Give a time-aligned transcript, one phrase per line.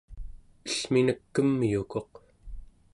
[0.69, 2.11] ellminek kemyukuq